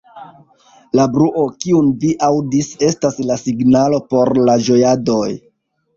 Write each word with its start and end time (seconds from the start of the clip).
La 0.99 1.05
bruo, 1.17 1.43
kiun 1.65 1.91
vi 2.03 2.09
aŭdis, 2.29 2.71
estas 2.89 3.23
la 3.33 3.39
signalo 3.43 4.01
por 4.15 4.33
la 4.49 4.57
ĝojadoj. 4.69 5.25